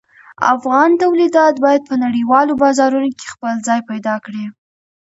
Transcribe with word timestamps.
افغان 0.53 0.89
تولیدات 1.03 1.55
باید 1.65 1.81
په 1.89 1.95
نړیوالو 2.05 2.59
بازارونو 2.63 3.09
کې 3.17 3.25
خپل 3.33 3.55
ځای 3.67 3.79
پیدا 3.89 4.15
کړي. 4.25 4.45